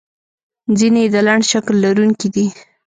ځینې 0.77 1.01
یې 1.03 1.11
د 1.13 1.15
لنډ 1.27 1.43
شکل 1.51 1.75
لرونکي 1.85 2.27
دي. 2.35 2.45